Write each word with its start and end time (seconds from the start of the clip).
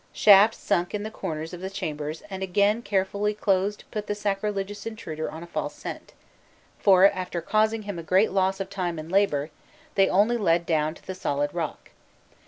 Shafts 0.13 0.57
sunk 0.57 0.95
in 0.95 1.03
the 1.03 1.11
corners 1.11 1.53
of 1.53 1.61
the 1.61 1.69
chambers 1.69 2.23
and 2.27 2.41
again 2.41 2.81
carefully 2.81 3.35
closed 3.35 3.83
put 3.91 4.07
the 4.07 4.15
sacrilegious 4.15 4.87
intruder 4.87 5.29
on 5.29 5.43
a 5.43 5.45
false 5.45 5.75
scent, 5.75 6.13
for, 6.79 7.05
after 7.05 7.39
causing 7.39 7.83
him 7.83 7.99
a 7.99 8.01
great 8.01 8.31
loss 8.31 8.59
of 8.59 8.67
time 8.67 8.97
and 8.97 9.11
labour, 9.11 9.51
they 9.93 10.09
only 10.09 10.37
led 10.37 10.65
down 10.65 10.95
to 10.95 11.05
the 11.05 11.13
solid 11.13 11.53
rock. 11.53 11.91